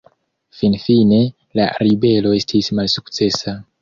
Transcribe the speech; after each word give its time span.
Finfine, 0.59 1.19
la 1.59 1.67
ribelo 1.85 2.33
estis 2.39 2.71
malsukcesa. 2.81 3.55